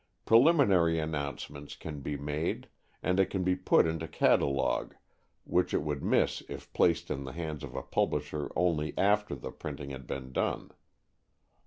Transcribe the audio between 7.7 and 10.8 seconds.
a publisher only after the printing had been done.